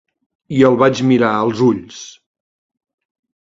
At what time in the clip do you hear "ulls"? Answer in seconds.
1.67-2.03